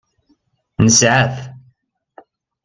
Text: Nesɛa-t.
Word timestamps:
Nesɛa-t. 0.85 1.35